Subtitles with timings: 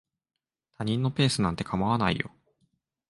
[0.73, 2.31] 他人のペースなんて構わないよ。